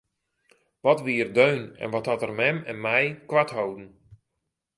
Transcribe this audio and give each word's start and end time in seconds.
Wat 0.85 0.99
wie 1.05 1.19
er 1.23 1.31
deun 1.39 1.63
en 1.83 1.89
wat 1.95 2.07
hat 2.09 2.23
er 2.25 2.33
mem 2.39 2.57
en 2.71 2.77
my 2.85 3.03
koart 3.29 3.51
holden! 3.57 3.89